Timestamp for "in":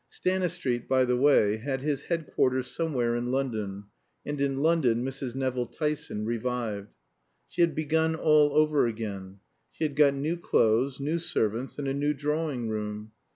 3.15-3.29, 4.41-4.57